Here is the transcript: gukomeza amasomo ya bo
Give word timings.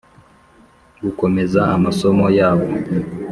gukomeza 1.03 1.59
amasomo 1.75 2.25
ya 2.37 2.49
bo 2.57 2.67